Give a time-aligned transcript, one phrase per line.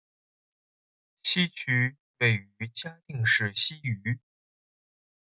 [1.21, 4.17] 西区位于嘉义市西隅。